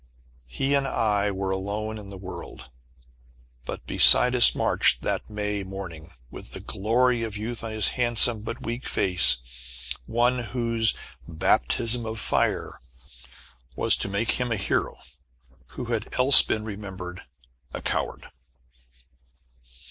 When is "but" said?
3.65-3.85, 8.41-8.65